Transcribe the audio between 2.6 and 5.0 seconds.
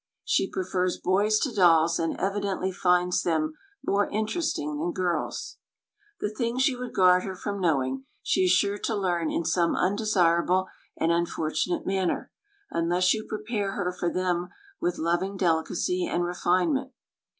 finds them more interesting than